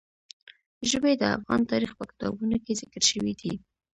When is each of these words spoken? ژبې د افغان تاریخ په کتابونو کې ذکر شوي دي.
ژبې 0.89 1.13
د 1.17 1.23
افغان 1.35 1.61
تاریخ 1.71 1.91
په 1.99 2.03
کتابونو 2.11 2.55
کې 2.65 2.77
ذکر 2.81 3.03
شوي 3.11 3.33
دي. 3.41 3.53